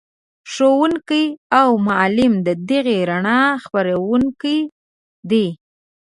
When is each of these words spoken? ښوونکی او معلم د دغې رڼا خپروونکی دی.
ښوونکی 0.51 1.25
او 1.61 1.67
معلم 1.87 2.33
د 2.47 2.49
دغې 2.69 2.97
رڼا 3.09 3.41
خپروونکی 3.63 4.57
دی. 5.29 5.47